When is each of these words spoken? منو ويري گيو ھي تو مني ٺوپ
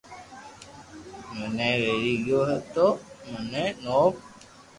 منو 1.37 1.67
ويري 1.81 2.13
گيو 2.25 2.39
ھي 2.49 2.57
تو 2.73 2.85
مني 3.29 3.63
ٺوپ 3.83 4.13